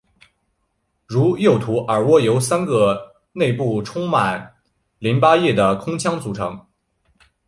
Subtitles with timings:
[1.05, 4.55] 如右图耳蜗由三个内部充满
[4.97, 6.59] 淋巴液的空腔组成。